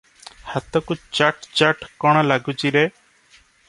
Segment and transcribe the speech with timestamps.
[0.53, 2.87] ହାତକୁ ଚଟ୍ ଚଟ୍ କଣ ଲାଗୁଛି ରେ?